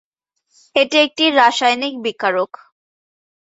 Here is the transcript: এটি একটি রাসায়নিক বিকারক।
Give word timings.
এটি 0.75 0.97
একটি 1.05 1.23
রাসায়নিক 1.31 1.93
বিকারক। 2.05 2.51